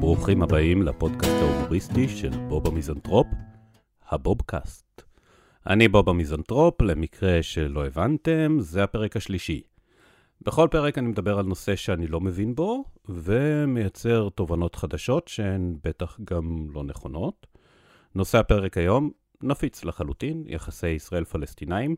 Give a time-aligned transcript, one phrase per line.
[0.00, 3.26] ברוכים הבאים לפודקאסט ההומוריסטי של בוב המיזנטרופ,
[4.08, 5.02] הבובקאסט.
[5.66, 9.62] אני בוב המיזנטרופ, למקרה שלא הבנתם, זה הפרק השלישי.
[10.42, 16.18] בכל פרק אני מדבר על נושא שאני לא מבין בו, ומייצר תובנות חדשות שהן בטח
[16.24, 17.46] גם לא נכונות.
[18.14, 19.10] נושא הפרק היום
[19.42, 21.96] נפיץ לחלוטין, יחסי ישראל-פלסטינאים.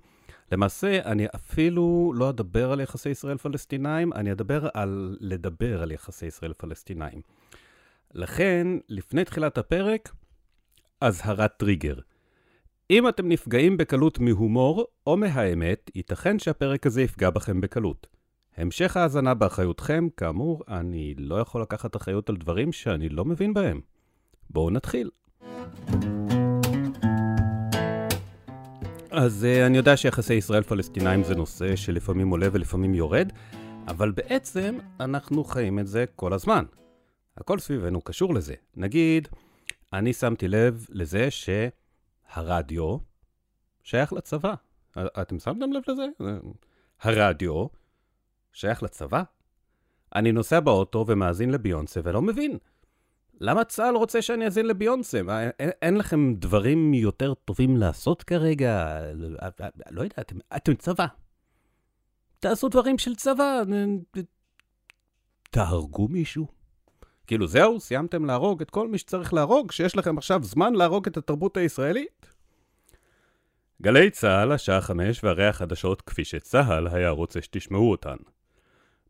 [0.53, 7.21] למעשה, אני אפילו לא אדבר על יחסי ישראל-פלסטינאים, אני אדבר על לדבר על יחסי ישראל-פלסטינאים.
[8.14, 10.13] לכן, לפני תחילת הפרק,
[11.00, 11.95] אזהרת טריגר.
[12.90, 18.07] אם אתם נפגעים בקלות מהומור או מהאמת, ייתכן שהפרק הזה יפגע בכם בקלות.
[18.57, 23.81] המשך ההאזנה באחריותכם, כאמור, אני לא יכול לקחת אחריות על דברים שאני לא מבין בהם.
[24.51, 25.11] בואו נתחיל.
[29.11, 33.33] אז uh, אני יודע שיחסי ישראל-פלסטינאים זה נושא שלפעמים עולה ולפעמים יורד,
[33.89, 36.65] אבל בעצם אנחנו חיים את זה כל הזמן.
[37.37, 38.55] הכל סביבנו קשור לזה.
[38.77, 39.29] נגיד,
[39.93, 42.97] אני שמתי לב לזה שהרדיו
[43.83, 44.55] שייך לצבא.
[44.99, 46.06] אתם שמתם לב לזה?
[47.01, 47.67] הרדיו
[48.53, 49.23] שייך לצבא?
[50.15, 52.59] אני נוסע באוטו ומאזין לביונסה ולא מבין.
[53.41, 55.21] למה צה"ל רוצה שאני אאזין לביונסה?
[55.59, 59.01] אין, אין לכם דברים יותר טובים לעשות כרגע?
[59.91, 61.07] לא יודע, אתם, אתם צבא.
[62.39, 63.63] תעשו דברים של צבא.
[65.51, 66.47] תהרגו מישהו.
[67.27, 71.17] כאילו זהו, סיימתם להרוג את כל מי שצריך להרוג, שיש לכם עכשיו זמן להרוג את
[71.17, 72.27] התרבות הישראלית?
[73.83, 78.17] גלי צה"ל, השעה חמש, והרי החדשות כפי שצה"ל היה רוצה שתשמעו אותן.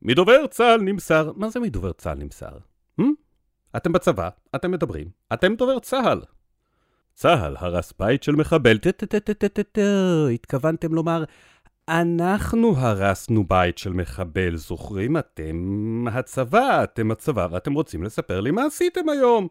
[0.02, 2.58] מדובר צה"ל נמסר, מה זה מדובר צה"ל נמסר?
[3.00, 3.04] Hmm?
[3.76, 6.20] אתם בצבא, אתם מדברים, אתם דובר צה"ל.
[7.14, 8.78] צה"ל הרס בית של מחבל,
[10.34, 11.24] התכוונתם לומר,
[11.88, 15.16] אנחנו הרסנו בית של מחבל, זוכרים?
[15.16, 19.48] אתם הצבא, אתם הצבא, ואתם רוצים לספר לי מה עשיתם היום.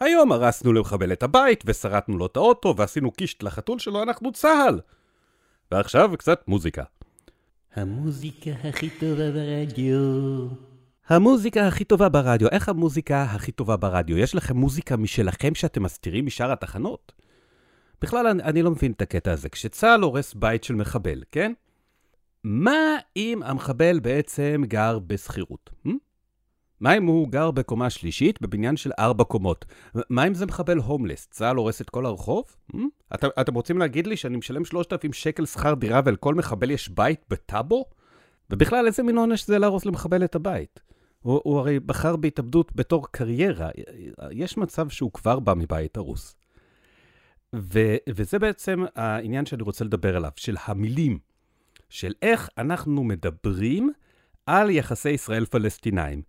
[0.00, 4.80] היום הרסנו למחבל את הבית, ושרטנו לו את האוטו, ועשינו קישט לחתול שלו, אנחנו צה"ל.
[5.72, 6.82] ועכשיו קצת מוזיקה.
[7.74, 10.48] המוזיקה הכי טובה ברדיו.
[11.08, 12.48] המוזיקה הכי טובה ברדיו.
[12.48, 14.18] איך המוזיקה הכי טובה ברדיו?
[14.18, 17.12] יש לכם מוזיקה משלכם שאתם מסתירים משאר התחנות?
[18.02, 19.48] בכלל, אני, אני לא מבין את הקטע הזה.
[19.48, 21.52] כשצה"ל הורס בית של מחבל, כן?
[22.44, 25.70] מה אם המחבל בעצם גר בשכירות?
[25.86, 25.90] Hmm?
[26.80, 29.64] מה אם הוא גר בקומה שלישית בבניין של ארבע קומות?
[30.10, 31.28] מה אם זה מחבל הומלס?
[31.30, 32.44] צה"ל הורס את כל הרחוב?
[32.72, 32.76] Hmm?
[33.14, 37.20] את, אתם רוצים להגיד לי שאני משלם 3,000 שקל שכר דירה ולכל מחבל יש בית
[37.30, 37.84] בטאבו?
[38.50, 40.87] ובכלל, איזה מין עונש זה להרוס למחבל את הבית?
[41.22, 43.68] הוא, הוא הרי בחר בהתאבדות בתור קריירה.
[44.30, 46.36] יש מצב שהוא כבר בא מבית הרוס.
[47.54, 51.18] ו, וזה בעצם העניין שאני רוצה לדבר עליו, של המילים,
[51.88, 53.92] של איך אנחנו מדברים
[54.46, 56.22] על יחסי ישראל-פלסטינאים.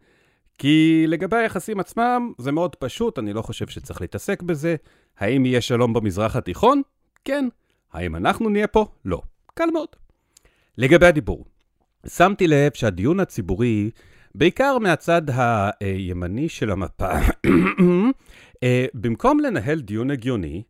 [0.58, 4.76] כי לגבי היחסים עצמם, זה מאוד פשוט, אני לא חושב שצריך להתעסק בזה.
[5.18, 6.82] האם יהיה שלום במזרח התיכון?
[7.26, 7.48] כן.
[7.94, 8.86] האם אנחנו נהיה פה?
[9.06, 9.22] לא.
[9.54, 9.88] קל מאוד.
[10.78, 11.46] לגבי הדיבור,
[12.08, 13.92] שמתי לב שהדיון הציבורי,
[14.36, 15.22] בעיקר מהצד
[15.80, 17.12] הימני של המפה,
[18.64, 20.64] אה, במקום לנהל דיון הגיוני,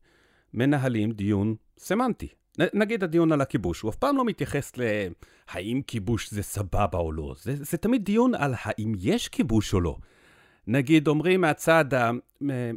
[0.54, 2.28] מנהלים דיון סמנטי.
[2.74, 7.36] נגיד הדיון על הכיבוש, הוא אף פעם לא מתייחס להאם כיבוש זה סבבה או לא,
[7.42, 9.98] זה, זה תמיד דיון על האם יש כיבוש או לא.
[10.68, 11.86] נגיד אומרים מהצד,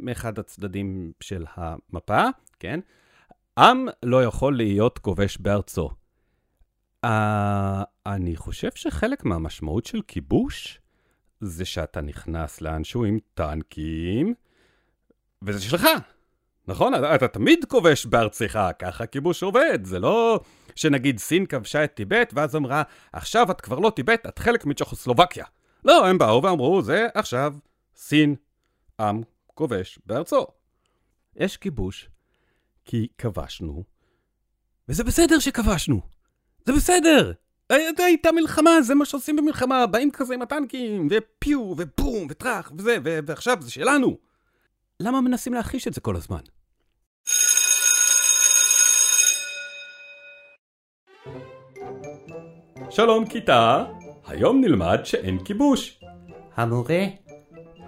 [0.01, 2.23] מאחד הצדדים של המפה,
[2.59, 2.79] כן?
[3.57, 5.89] עם לא יכול להיות כובש בארצו.
[7.03, 7.07] Uh,
[8.05, 10.79] אני חושב שחלק מהמשמעות של כיבוש
[11.41, 14.33] זה שאתה נכנס לאנשהו עם טנקים,
[15.41, 15.87] וזה שלך.
[16.67, 16.95] נכון?
[16.95, 19.79] אתה, אתה תמיד כובש בארצך, ככה כיבוש עובד.
[19.85, 20.39] זה לא
[20.75, 22.83] שנגיד סין כבשה את טיבט, ואז אמרה,
[23.13, 25.45] עכשיו את כבר לא טיבט, את חלק מצ'כוסלובקיה.
[25.85, 27.53] לא, הם באו ואמרו, זה עכשיו
[27.95, 28.35] סין,
[28.99, 30.45] עם כובש בארצו.
[31.35, 32.09] יש כיבוש,
[32.85, 33.83] כי כבשנו,
[34.89, 36.01] וזה בסדר שכבשנו.
[36.65, 37.31] זה בסדר!
[37.69, 43.57] הייתה מלחמה, זה מה שעושים במלחמה, באים כזה עם הטנקים, ופיו, ובום, וטראח, וזה, ועכשיו
[43.61, 44.17] זה שלנו.
[44.99, 46.39] למה מנסים להכחיש את זה כל הזמן?
[52.89, 53.85] שלום כיתה,
[54.27, 55.99] היום נלמד שאין כיבוש.
[56.55, 57.03] המורה,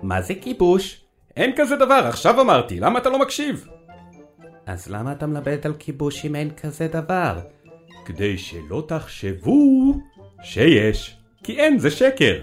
[0.03, 1.05] מה זה כיבוש?
[1.35, 3.67] אין כזה דבר, עכשיו אמרתי, למה אתה לא מקשיב?
[4.65, 7.39] אז למה אתה מלמד על כיבוש אם אין כזה דבר?
[8.05, 9.93] כדי שלא תחשבו
[10.43, 12.41] שיש, כי אין זה שקר.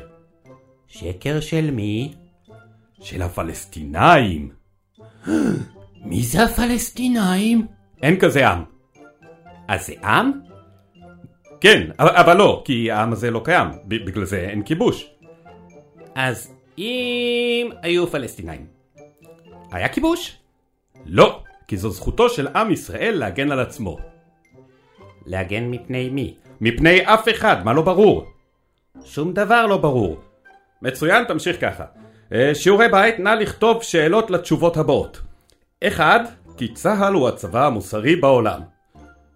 [0.86, 2.14] שקר של מי?
[3.00, 4.50] של הפלסטינאים.
[6.04, 7.66] מי זה הפלסטינאים?
[8.02, 8.64] אין כזה עם.
[9.68, 10.32] אז זה עם?
[11.60, 15.10] כן, אבל, לא, כי העם הזה לא קיים, בגלל זה אין כיבוש.
[16.14, 18.66] אז אם היו פלסטינאים,
[19.70, 20.36] היה כיבוש?
[21.06, 24.11] לא, כי זו זכותו של עם ישראל להגן על עצמו.
[25.26, 26.34] להגן מפני מי?
[26.60, 28.26] מפני אף אחד, מה לא ברור?
[29.04, 30.20] שום דבר לא ברור.
[30.82, 31.84] מצוין, תמשיך ככה.
[32.32, 35.20] אה, שיעורי בית, נא לכתוב שאלות לתשובות הבאות.
[35.88, 36.20] 1.
[36.56, 38.60] כי צה"ל הוא הצבא המוסרי בעולם.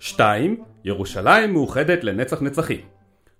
[0.00, 0.65] 2.
[0.85, 2.81] ירושלים מאוחדת לנצח נצחים.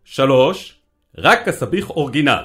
[0.05, 0.81] 3.
[1.19, 2.45] רק הסביך אורגינל.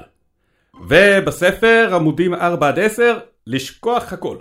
[0.88, 4.38] ובספר עמודים 4 עד 10 לשכוח הכל.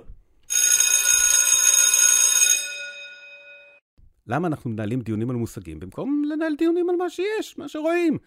[4.30, 8.18] למה אנחנו מנהלים דיונים על מושגים במקום לנהל דיונים על מה שיש, מה שרואים?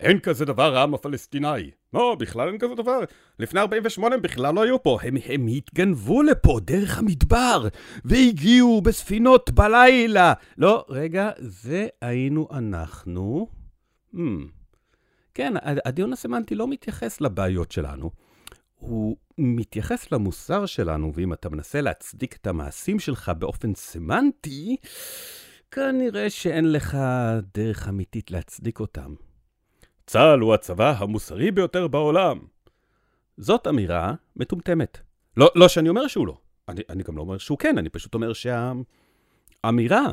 [0.00, 1.70] אין כזה דבר העם הפלסטיני.
[1.94, 3.00] לא, בכלל אין כזה דבר.
[3.38, 4.98] לפני 48 הם בכלל לא היו פה.
[5.02, 7.68] הם, הם התגנבו לפה דרך המדבר,
[8.04, 10.32] והגיעו בספינות בלילה.
[10.58, 13.48] לא, רגע, זה היינו אנחנו.
[14.14, 14.18] Hmm.
[15.34, 18.10] כן, הדיון הסמנטי לא מתייחס לבעיות שלנו.
[18.78, 24.76] הוא מתייחס למוסר שלנו, ואם אתה מנסה להצדיק את המעשים שלך באופן סמנטי,
[25.70, 26.98] כנראה שאין לך
[27.54, 29.14] דרך אמיתית להצדיק אותם.
[30.06, 32.38] צה"ל הוא הצבא המוסרי ביותר בעולם.
[33.36, 34.98] זאת אמירה מטומטמת.
[35.36, 36.38] לא, לא שאני אומר שהוא לא.
[36.68, 40.06] אני, אני גם לא אומר שהוא כן, אני פשוט אומר שהאמירה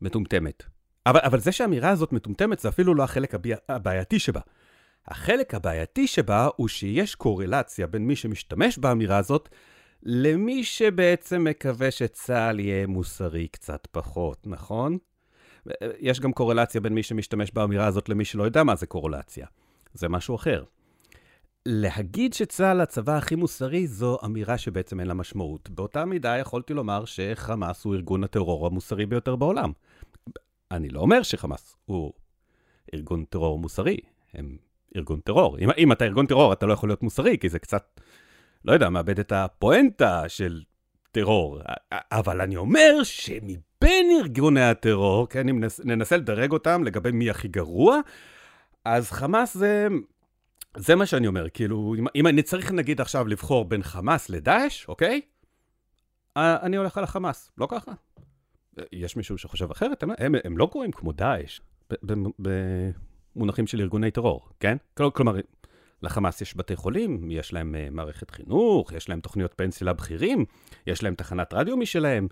[0.00, 0.62] מטומטמת.
[1.06, 3.56] אבל, אבל זה שהאמירה הזאת מטומטמת זה אפילו לא החלק הבע...
[3.68, 4.40] הבעייתי שבה.
[5.10, 9.48] החלק הבעייתי שבה הוא שיש קורלציה בין מי שמשתמש באמירה הזאת
[10.02, 14.98] למי שבעצם מקווה שצה"ל יהיה מוסרי קצת פחות, נכון?
[15.98, 19.46] יש גם קורלציה בין מי שמשתמש באמירה הזאת למי שלא יודע מה זה קורלציה.
[19.94, 20.64] זה משהו אחר.
[21.66, 25.70] להגיד שצה"ל הצבא הכי מוסרי זו אמירה שבעצם אין לה משמעות.
[25.70, 29.72] באותה מידה יכולתי לומר שחמאס הוא ארגון הטרור המוסרי ביותר בעולם.
[30.70, 32.12] אני לא אומר שחמאס הוא
[32.94, 33.96] ארגון טרור מוסרי,
[34.34, 34.56] הם
[34.98, 35.58] ארגון טרור.
[35.58, 38.00] אם, אם אתה ארגון טרור אתה לא יכול להיות מוסרי, כי זה קצת,
[38.64, 40.62] לא יודע, מאבד את הפואנטה של
[41.12, 41.60] טרור.
[41.92, 43.46] אבל אני אומר שמ...
[43.80, 48.00] בין ארגוני הטרור, כן, אם ננסה לדרג אותם לגבי מי הכי גרוע,
[48.84, 49.88] אז חמאס זה...
[50.76, 54.88] זה מה שאני אומר, כאילו, אם, אם אני צריך נגיד עכשיו לבחור בין חמאס לדאעש,
[54.88, 55.20] אוקיי?
[56.36, 57.92] אני הולך על החמאס, לא ככה?
[58.92, 60.02] יש מישהו שחושב אחרת?
[60.02, 61.60] הם, הם, הם לא גרועים כמו דאעש,
[63.38, 64.76] במונחים של ארגוני טרור, כן?
[64.94, 65.36] כלומר,
[66.02, 70.44] לחמאס יש בתי חולים, יש להם uh, מערכת חינוך, יש להם תוכניות פנסיה לבכירים,
[70.86, 72.28] יש להם תחנת רדיו משלהם.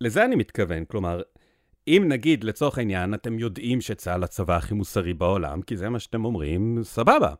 [0.00, 1.22] לזה אני מתכוון, כלומר,
[1.88, 6.24] אם נגיד, לצורך העניין, אתם יודעים שצה"ל הצבא הכי מוסרי בעולם, כי זה מה שאתם
[6.24, 7.34] אומרים, סבבה.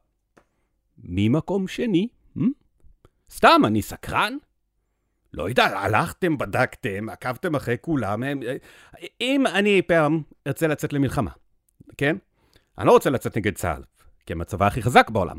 [0.99, 2.08] ממקום שני,
[2.38, 2.43] hmm?
[3.31, 4.37] סתם, אני סקרן?
[5.35, 8.23] לא יודע, הלכתם, בדקתם, עקבתם אחרי כולם.
[9.20, 11.31] אם אני פעם ארצה לצאת למלחמה,
[11.99, 12.17] כן?
[12.81, 13.82] אני לא רוצה לצאת נגד צה"ל,
[14.27, 15.38] כי הם הצבא הכי חזק בעולם.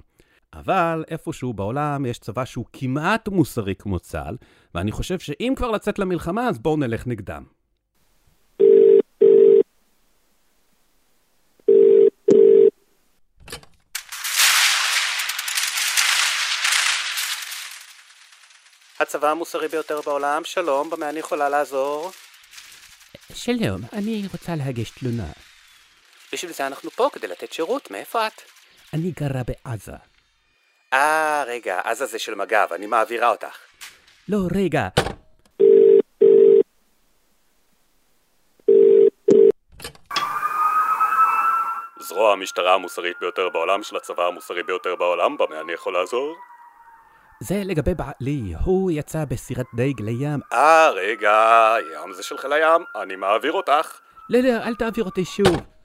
[0.53, 4.37] אבל איפשהו בעולם יש צבא שהוא כמעט מוסרי כמו צה"ל,
[4.75, 7.43] ואני חושב שאם כבר לצאת למלחמה, אז בואו נלך נגדם.
[18.99, 22.11] הצבא המוסרי ביותר בעולם, שלום, במה אני יכולה לעזור?
[23.33, 25.50] שלום, אני רוצה להגיש תלונה.
[26.33, 28.41] בשביל זה אנחנו פה, כדי לתת שירות, מאיפה את?
[28.93, 29.91] אני גרה בעזה.
[30.93, 33.57] אה, רגע, עזה זה של מג"ב, אני מעבירה אותך.
[34.29, 34.87] לא, רגע.
[41.99, 46.35] זרוע המשטרה המוסרית ביותר בעולם של הצבא המוסרי ביותר בעולם, במה אני יכול לעזור?
[47.39, 50.39] זה לגבי בעלי, הוא יצא בסירת דייג לים.
[50.53, 53.99] אה, רגע, ים זה של חיל הים, אני מעביר אותך.
[54.29, 55.80] לא, לא, אל תעביר אותי שוב.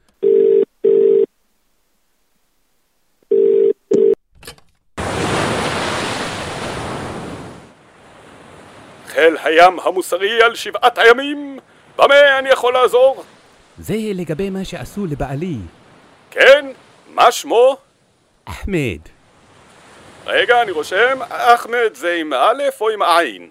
[9.17, 11.59] חיל הים המוסרי על שבעת הימים,
[11.99, 13.25] במה אני יכול לעזור?
[13.79, 15.57] זה לגבי מה שעשו לבעלי.
[16.31, 16.67] כן?
[17.15, 17.77] מה שמו?
[18.45, 18.99] אחמד.
[20.27, 23.51] רגע, אני רושם, אחמד זה עם א' או עם עין?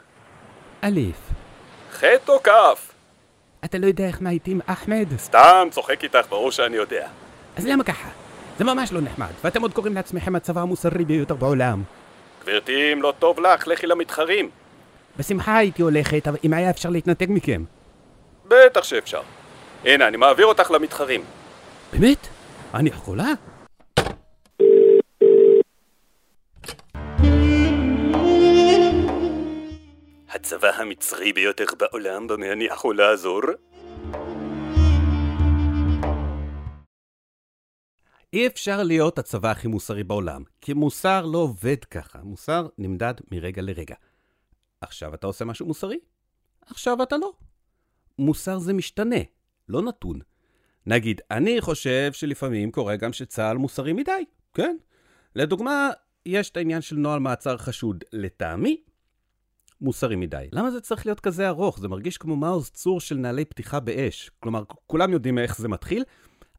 [0.81, 1.00] א'.
[1.91, 2.50] ח' או כ'?
[3.65, 5.07] אתה לא יודע איך מעיטים אחמד?
[5.17, 7.07] סתם, צוחק איתך, ברור שאני יודע.
[7.55, 8.10] אז למה ככה?
[8.57, 11.84] זה ממש לא נחמד, ואתם עוד קוראים לעצמכם הצבא המוסרי ביותר בעולם.
[12.43, 14.50] גברתי, אם לא טוב לך, לכי למתחרים.
[15.19, 17.63] בשמחה הייתי הולכת, אבל אם היה אפשר להתנתק מכם.
[18.45, 19.22] בטח שאפשר.
[19.84, 21.22] הנה, אני מעביר אותך למתחרים.
[21.93, 22.27] באמת?
[22.74, 23.27] אני יכולה?
[30.29, 33.41] הצבא המצרי ביותר בעולם, במה אני יכול לעזור?
[38.34, 42.19] אי אפשר להיות הצבא הכי מוסרי בעולם, כי מוסר לא עובד ככה.
[42.24, 43.95] מוסר נמדד מרגע לרגע.
[44.86, 45.98] עכשיו אתה עושה משהו מוסרי,
[46.65, 47.34] עכשיו אתה לא.
[48.20, 49.20] מוסר זה משתנה,
[49.70, 50.20] לא נתון.
[50.86, 54.77] נגיד, אני חושב שלפעמים קורה גם שצה"ל מוסרי מדי, כן?
[55.36, 55.89] לדוגמה,
[56.25, 58.04] יש את העניין של נוהל מעצר חשוד.
[58.13, 58.82] לטעמי,
[59.82, 60.48] מוסרי מדי.
[60.51, 61.80] למה זה צריך להיות כזה ארוך?
[61.80, 64.32] זה מרגיש כמו מעוז צור של נעלי פתיחה באש.
[64.39, 66.04] כלומר, כולם יודעים איך זה מתחיל,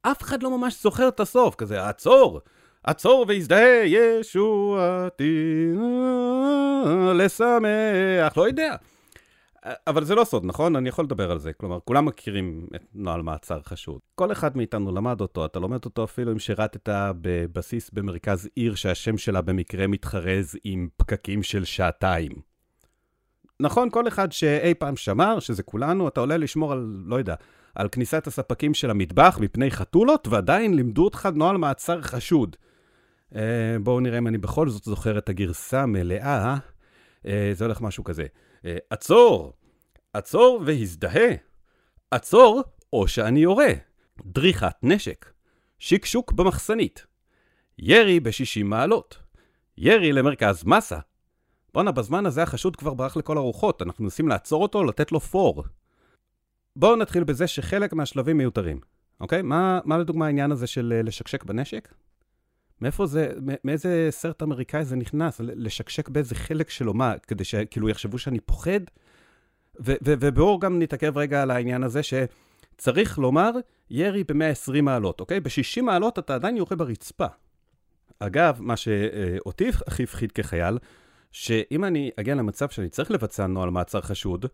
[0.02, 2.40] אף אחד לא ממש זוכר את הסוף, כזה, עצור!
[2.86, 5.66] עצור והזדהה, ישועתי,
[7.14, 8.76] לשמח, לא יודע.
[9.86, 10.76] אבל זה לא סוד, נכון?
[10.76, 11.52] אני יכול לדבר על זה.
[11.52, 13.98] כלומר, כולם מכירים את נוהל מעצר חשוד.
[14.14, 16.88] כל אחד מאיתנו למד אותו, אתה לומד אותו אפילו אם שירתת
[17.20, 22.32] בבסיס במרכז עיר שהשם שלה במקרה מתחרז עם פקקים של שעתיים.
[23.60, 27.34] נכון, כל אחד שאי פעם שמר, שזה כולנו, אתה עולה לשמור על, לא יודע,
[27.74, 32.56] על כניסת הספקים של המטבח מפני חתולות, ועדיין לימדו אותך נוהל מעצר חשוד.
[33.32, 33.36] Uh,
[33.82, 36.56] בואו נראה אם אני בכל זאת זוכר את הגרסה המלאה.
[37.22, 38.26] Uh, זה הולך משהו כזה.
[38.62, 39.52] Uh, עצור!
[40.12, 41.30] עצור והזדהה.
[42.10, 43.72] עצור, או שאני יורה.
[44.24, 45.32] דריכת נשק.
[45.78, 47.06] שקשוק במחסנית.
[47.78, 49.18] ירי ב-60 מעלות.
[49.78, 50.98] ירי למרכז מסה.
[51.76, 55.64] בואנה, בזמן הזה החשוד כבר ברח לכל הרוחות, אנחנו מנסים לעצור אותו, לתת לו פור.
[56.76, 58.80] בואו נתחיל בזה שחלק מהשלבים מיותרים,
[59.20, 59.42] אוקיי?
[59.42, 61.94] מה, מה לדוגמה העניין הזה של לשקשק בנשק?
[62.80, 63.32] מאיפה זה,
[63.64, 65.40] מאיזה סרט אמריקאי זה נכנס?
[65.40, 68.80] לשקשק באיזה חלק שלו, מה, כדי שכאילו יחשבו שאני פוחד?
[69.80, 73.50] ובואו גם נתעכב רגע על העניין הזה שצריך לומר
[73.90, 75.40] ירי ב-120 מעלות, אוקיי?
[75.40, 77.26] ב-60 מעלות אתה עדיין יורה ברצפה.
[78.18, 80.78] אגב, מה שאותי הכי הפחיד כחייל,
[81.32, 84.46] שאם אני אגיע למצב שאני צריך לבצע נוהל מעצר חשוד,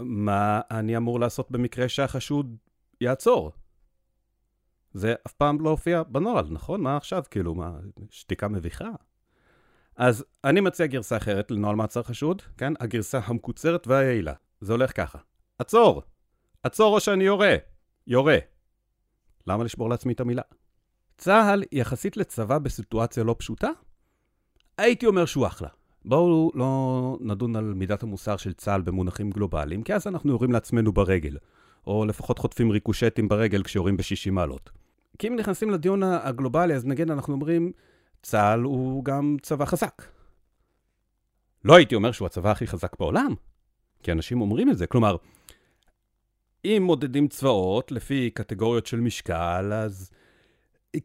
[0.00, 2.56] מה אני אמור לעשות במקרה שהחשוד
[3.00, 3.52] יעצור?
[4.92, 6.80] זה אף פעם לא הופיע בנוהל, נכון?
[6.80, 7.22] מה עכשיו?
[7.30, 7.72] כאילו, מה,
[8.10, 8.88] שתיקה מביכה?
[9.96, 12.72] אז אני מציע גרסה אחרת לנוהל מעצר חשוד, כן?
[12.80, 14.32] הגרסה המקוצרת והיעילה.
[14.60, 15.18] זה הולך ככה.
[15.58, 16.02] עצור!
[16.62, 17.56] עצור או שאני יורה!
[18.06, 18.38] יורה.
[19.46, 20.42] למה לשבור לעצמי את המילה?
[21.18, 23.70] צה"ל, יחסית לצבא בסיטואציה לא פשוטה,
[24.78, 25.68] הייתי אומר שהוא אחלה.
[26.04, 30.92] בואו לא נדון על מידת המוסר של צה"ל במונחים גלובליים, כי אז אנחנו יורים לעצמנו
[30.92, 31.36] ברגל,
[31.86, 34.70] או לפחות חוטפים ריקושטים ברגל כשיורים ב-60 מעלות.
[35.18, 37.72] כי אם נכנסים לדיון הגלובלי, אז נגיד אנחנו אומרים,
[38.22, 40.02] צה"ל הוא גם צבא חזק.
[41.64, 43.34] לא הייתי אומר שהוא הצבא הכי חזק בעולם,
[44.02, 44.86] כי אנשים אומרים את זה.
[44.86, 45.16] כלומר,
[46.64, 50.10] אם מודדים צבאות לפי קטגוריות של משקל, אז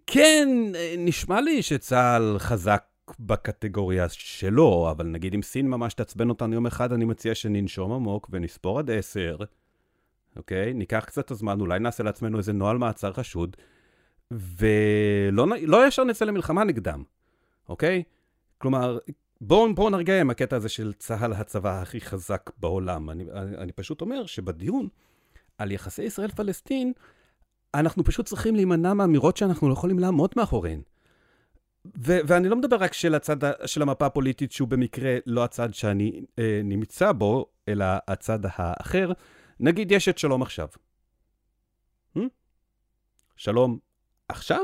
[0.07, 0.49] כן,
[0.97, 2.83] נשמע לי שצה"ל חזק
[3.19, 8.29] בקטגוריה שלו, אבל נגיד אם סין ממש תעצבן אותנו יום אחד, אני מציע שננשום עמוק
[8.31, 9.37] ונספור עד עשר,
[10.35, 10.73] אוקיי?
[10.73, 13.57] ניקח קצת הזמן, אולי נעשה לעצמנו איזה נוהל מעצר חשוד,
[14.31, 17.03] ולא לא ישר נצא למלחמה נגדם,
[17.69, 18.03] אוקיי?
[18.57, 18.97] כלומר,
[19.41, 23.09] בואו בוא נרגיע עם הקטע הזה של צה"ל הצבא הכי חזק בעולם.
[23.09, 24.87] אני, אני, אני פשוט אומר שבדיון
[25.57, 26.93] על יחסי ישראל-פלסטין,
[27.73, 30.81] אנחנו פשוט צריכים להימנע מאמירות שאנחנו לא יכולים לעמוד מאחוריהן.
[31.97, 36.21] ו- ואני לא מדבר רק של הצד של המפה הפוליטית, שהוא במקרה לא הצד שאני
[36.39, 39.11] אה, נמצא בו, אלא הצד האחר.
[39.59, 40.67] נגיד יש את שלום עכשיו.
[42.17, 42.21] Hmm?
[43.35, 43.79] שלום
[44.29, 44.61] עכשיו?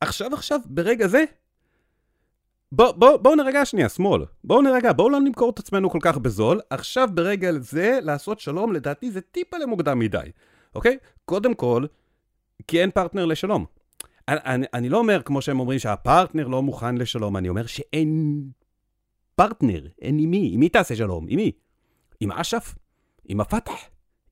[0.00, 0.60] עכשיו עכשיו?
[0.64, 1.24] ברגע זה?
[2.72, 4.24] בואו בוא, בוא נרגע שנייה, שמאל.
[4.44, 6.60] בואו נרגע, בואו לא נמכור את עצמנו כל כך בזול.
[6.70, 10.30] עכשיו ברגע זה לעשות שלום, לדעתי זה טיפה למוקדם מדי.
[10.74, 10.98] אוקיי?
[11.24, 11.86] קודם כל,
[12.66, 13.66] כי אין פרטנר לשלום.
[14.28, 18.42] אני, אני לא אומר, כמו שהם אומרים, שהפרטנר לא מוכן לשלום, אני אומר שאין
[19.34, 20.50] פרטנר, אין עם מי.
[20.54, 21.26] עם מי תעשה שלום?
[21.28, 21.52] עם מי?
[22.20, 22.74] עם אש"ף?
[23.24, 23.72] עם הפתח?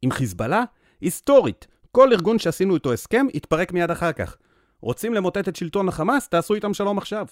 [0.02, 0.64] עם חיזבאללה?
[1.00, 4.36] היסטורית, כל ארגון שעשינו איתו הסכם, התפרק מיד אחר כך.
[4.80, 6.28] רוצים למוטט את שלטון החמאס?
[6.28, 7.26] תעשו איתם שלום עכשיו.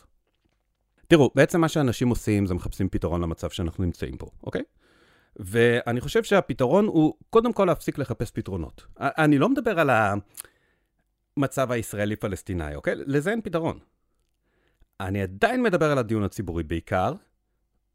[1.08, 4.62] תראו, בעצם מה שאנשים עושים זה מחפשים פתרון למצב שאנחנו נמצאים פה, אוקיי?
[5.36, 8.86] ואני חושב שהפתרון הוא קודם כל להפסיק לחפש פתרונות.
[8.98, 9.90] אני לא מדבר על.
[11.36, 12.94] המצב הישראלי-פלסטיני, אוקיי?
[12.96, 13.78] לזה אין פתרון.
[15.00, 17.12] אני עדיין מדבר על הדיון הציבורי בעיקר,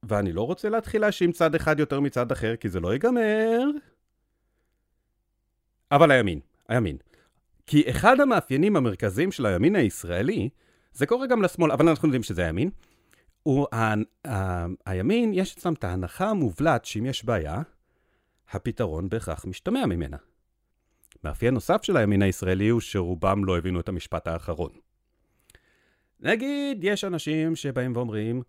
[0.03, 3.61] ואני לא רוצה להתחיל להאשים צד אחד יותר מצד אחר, כי זה לא ייגמר.
[5.91, 6.97] אבל הימין, הימין.
[7.67, 10.49] כי אחד המאפיינים המרכזיים של הימין הישראלי,
[10.93, 12.69] זה קורה גם לשמאל, אבל אנחנו יודעים שזה הימין,
[13.43, 13.93] הוא, ה,
[14.27, 17.61] ה, הימין, יש אצלם את ההנחה המובלעת שאם יש בעיה,
[18.51, 20.17] הפתרון בהכרח משתמע ממנה.
[21.23, 24.71] מאפיין נוסף של הימין הישראלי הוא שרובם לא הבינו את המשפט האחרון.
[26.19, 28.41] נגיד, יש אנשים שבאים ואומרים,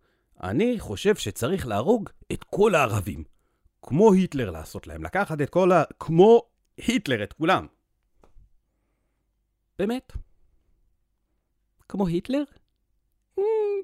[0.42, 3.24] אני חושב שצריך להרוג את כל הערבים.
[3.82, 5.84] כמו היטלר לעשות להם, לקחת את כל ה...
[6.00, 6.42] כמו
[6.76, 7.66] היטלר, את כולם.
[9.78, 10.12] באמת,
[11.88, 12.44] כמו היטלר?
[13.38, 13.42] Mm,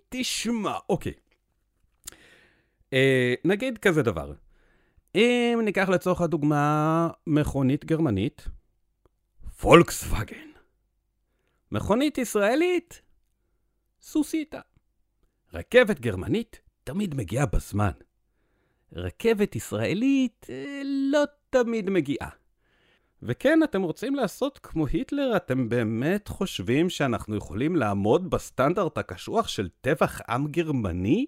[0.08, 1.12] תשמע, אוקיי.
[2.92, 4.34] אה, נגיד כזה דבר.
[5.14, 8.48] אם ניקח לצורך הדוגמה מכונית גרמנית,
[9.60, 10.50] פולקסווגן.
[11.72, 13.02] מכונית ישראלית,
[14.00, 14.60] סוסיתא.
[15.52, 17.90] רכבת גרמנית תמיד מגיעה בזמן.
[18.92, 22.41] רכבת ישראלית אה, לא תמיד מגיעה.
[23.22, 25.36] וכן, אתם רוצים לעשות כמו היטלר?
[25.36, 31.26] אתם באמת חושבים שאנחנו יכולים לעמוד בסטנדרט הקשוח של טבח עם גרמני?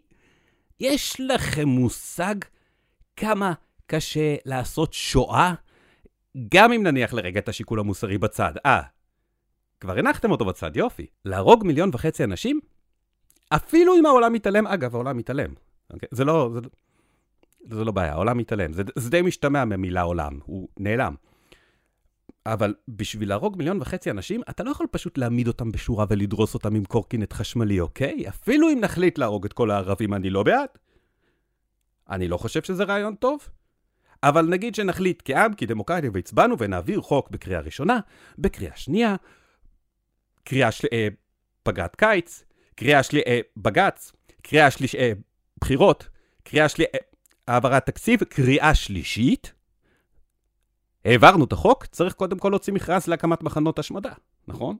[0.81, 2.35] יש לכם מושג
[3.17, 3.53] כמה
[3.87, 5.55] קשה לעשות שואה?
[6.55, 8.53] גם אם נניח לרגע את השיקול המוסרי בצד.
[8.67, 8.83] אה,
[9.81, 11.07] כבר הנחתם אותו בצד, יופי.
[11.25, 12.61] להרוג מיליון וחצי אנשים?
[13.49, 15.55] אפילו אם העולם מתעלם, אגב, העולם מתעלם.
[15.93, 16.09] אוקיי?
[16.13, 16.61] זה לא, זה,
[17.71, 18.73] זה לא בעיה, העולם מתעלם.
[18.73, 21.15] זה, זה די משתמע מהמילה עולם, הוא נעלם.
[22.47, 26.75] אבל בשביל להרוג מיליון וחצי אנשים, אתה לא יכול פשוט להעמיד אותם בשורה ולדרוס אותם
[26.75, 28.29] עם קורקינט חשמלי, אוקיי?
[28.29, 30.69] אפילו אם נחליט להרוג את כל הערבים, אני לא בעד.
[32.11, 33.49] אני לא חושב שזה רעיון טוב.
[34.23, 38.01] אבל נגיד שנחליט כעם, כדמוקרטיה, והצבענו ונעביר חוק בקריאה ראשונה,
[38.39, 39.17] בקריאה שנייה,
[40.45, 40.89] קריאה של...
[40.93, 41.09] אה,
[41.63, 43.21] פגרת קיץ, קריאה שלי...
[43.27, 45.01] אה, בג"ץ, קריאה שלישית...
[45.01, 45.13] אה,
[45.61, 46.09] בחירות,
[46.43, 46.95] קריאה שלישית...
[46.95, 47.01] אה,
[47.49, 49.54] העברת תקציב, קריאה שלישית.
[51.05, 54.13] העברנו את החוק, צריך קודם כל להוציא מכרז להקמת מחנות השמדה,
[54.49, 54.77] נכון?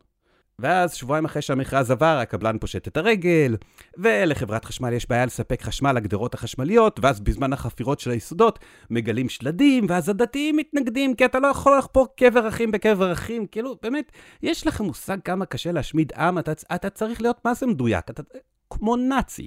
[0.59, 3.57] ואז שבועיים אחרי שהמכרז עבר, הקבלן פושט את הרגל,
[3.99, 8.59] ולחברת חשמל יש בעיה לספק חשמל לגדרות החשמליות, ואז בזמן החפירות של היסודות
[8.91, 13.47] מגלים שלדים, ואז הדתיים מתנגדים, כי אתה לא יכול לחפור קבר אחים בקבר אחים.
[13.47, 14.13] כאילו, באמת,
[14.43, 18.23] יש לכם מושג כמה קשה להשמיד עם, אתה, אתה צריך להיות מה זה מדויק, אתה
[18.71, 19.47] כמו נאצי.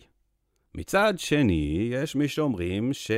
[0.76, 3.12] מצד שני, יש מי שאומרים ש...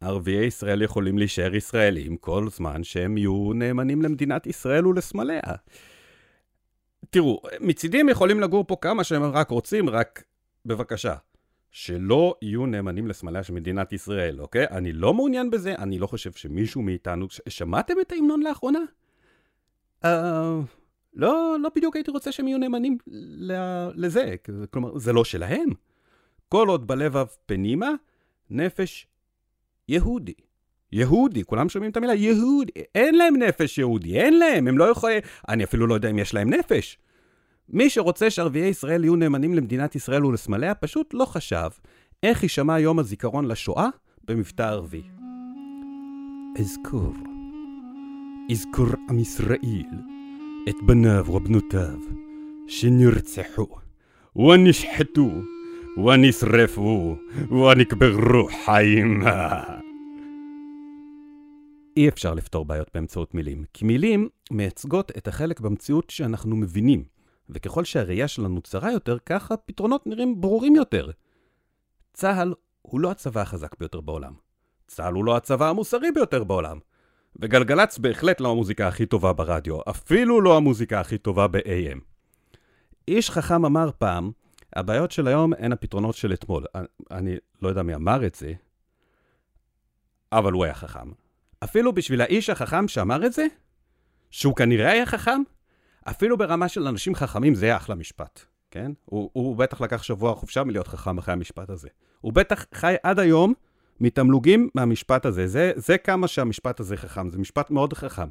[0.00, 5.40] ערביי ישראל יכולים להישאר ישראלים כל זמן שהם יהיו נאמנים למדינת ישראל ולסמליה.
[7.10, 10.22] תראו, מצידי הם יכולים לגור פה כמה שהם רק רוצים, רק
[10.66, 11.14] בבקשה,
[11.70, 14.66] שלא יהיו נאמנים לסמליה של מדינת ישראל, אוקיי?
[14.70, 17.26] אני לא מעוניין בזה, אני לא חושב שמישהו מאיתנו...
[17.48, 18.80] שמעתם את ההמנון לאחרונה?
[20.04, 20.08] Uh,
[21.14, 22.98] לא, לא בדיוק הייתי רוצה שהם יהיו נאמנים
[23.94, 24.34] לזה,
[24.70, 25.68] כלומר, זה לא שלהם.
[26.48, 27.90] כל עוד בלבב פנימה,
[28.50, 29.06] נפש
[29.88, 30.34] יהודי.
[30.92, 35.18] יהודי, כולם שומעים את המילה יהודי, אין להם נפש יהודי, אין להם, הם לא יכולים,
[35.48, 36.98] אני אפילו לא יודע אם יש להם נפש.
[37.68, 41.68] מי שרוצה שערביי ישראל יהיו נאמנים למדינת ישראל ולסמליה, פשוט לא חשב
[42.22, 43.88] איך יישמע יום הזיכרון לשואה
[44.24, 45.02] במבטא ערבי.
[46.58, 47.14] אזכור,
[48.52, 49.86] אזכור עם ישראל,
[50.68, 51.98] את בניו ובנותיו,
[52.66, 53.66] שנרצחו,
[54.36, 55.30] ונשחטו,
[56.04, 57.16] ונשרפו,
[57.50, 59.22] ונקברו חיים.
[61.96, 67.04] אי אפשר לפתור בעיות באמצעות מילים, כי מילים מייצגות את החלק במציאות שאנחנו מבינים,
[67.48, 71.10] וככל שהראייה שלנו צרה יותר, ככה פתרונות נראים ברורים יותר.
[72.12, 74.32] צה"ל הוא לא הצבא החזק ביותר בעולם.
[74.86, 76.78] צה"ל הוא לא הצבא המוסרי ביותר בעולם.
[77.42, 81.98] וגלגלצ בהחלט לא המוזיקה הכי טובה ברדיו, אפילו לא המוזיקה הכי טובה ב-AM.
[83.08, 84.30] איש חכם אמר פעם,
[84.76, 86.64] הבעיות של היום הן הפתרונות של אתמול.
[86.74, 88.52] אני, אני לא יודע מי אמר את זה,
[90.32, 91.10] אבל הוא היה חכם.
[91.64, 93.46] אפילו בשביל האיש החכם שאמר את זה,
[94.30, 95.42] שהוא כנראה היה חכם,
[96.04, 98.92] אפילו ברמה של אנשים חכמים זה היה אחלה משפט, כן?
[99.04, 101.88] הוא, הוא בטח לקח שבוע חופשה מלהיות חכם אחרי המשפט הזה.
[102.20, 103.54] הוא בטח חי עד היום
[104.00, 105.46] מתמלוגים מהמשפט הזה.
[105.46, 108.28] זה, זה כמה שהמשפט הזה חכם, זה משפט מאוד חכם.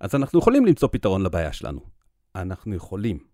[0.00, 1.80] אז אנחנו יכולים למצוא פתרון לבעיה שלנו.
[2.36, 3.31] אנחנו יכולים.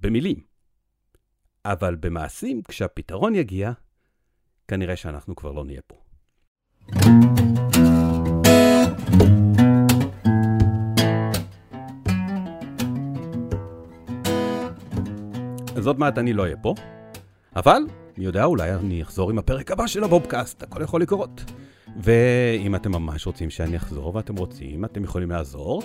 [0.00, 0.36] במילים.
[1.64, 3.72] אבל במעשים, כשהפתרון יגיע,
[4.68, 5.96] כנראה שאנחנו כבר לא נהיה פה.
[15.76, 16.74] אז עוד מעט אני לא אהיה פה,
[17.56, 17.82] אבל
[18.18, 21.44] מי יודע, אולי אני אחזור עם הפרק הבא של הבובקאסט, הכל יכול לקרות.
[22.02, 25.82] ואם אתם ממש רוצים שאני אחזור ואתם רוצים, אתם יכולים לעזור.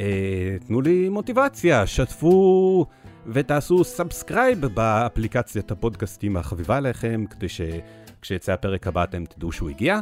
[0.00, 2.86] אה, תנו לי מוטיבציה, שתפו
[3.26, 10.00] ותעשו subscribe באפליקציית הפודקאסטים החביבה עליכם, כדי שכשיצא הפרק הבא אתם תדעו שהוא הגיע.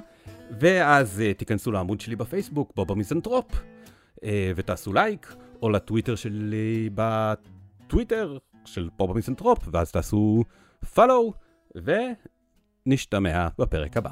[0.60, 4.24] ואז אה, תיכנסו לעמוד שלי בפייסבוק, בוב המיזנטרופ, אה,
[4.56, 10.44] ותעשו לייק, או לטוויטר שלי בטוויטר של בוב המיזנטרופ, ואז תעשו
[10.94, 11.32] follow,
[12.86, 14.10] ונשתמע בפרק הבא.